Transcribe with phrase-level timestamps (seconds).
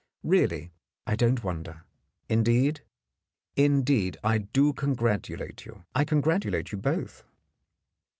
[0.23, 0.71] Really,
[1.05, 1.83] I don't wonder.
[2.27, 2.81] Indeed—
[3.71, 7.23] indeed, I do congratulate you— I congratulate you both."